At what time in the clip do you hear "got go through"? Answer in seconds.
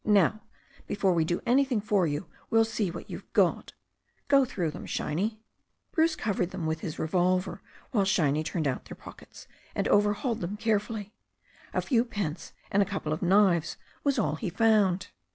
3.33-4.71